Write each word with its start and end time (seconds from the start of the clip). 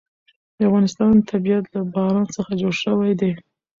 د 0.57 0.59
افغانستان 0.69 1.13
طبیعت 1.31 1.65
له 1.73 1.81
باران 1.93 2.25
څخه 2.35 2.51
جوړ 2.61 2.73
شوی 2.83 3.11
دی. 3.21 3.31